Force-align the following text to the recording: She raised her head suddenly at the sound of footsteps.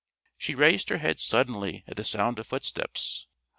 She 0.35 0.55
raised 0.55 0.89
her 0.89 0.97
head 0.97 1.19
suddenly 1.19 1.83
at 1.85 1.95
the 1.95 2.03
sound 2.03 2.39
of 2.39 2.47
footsteps. 2.47 3.27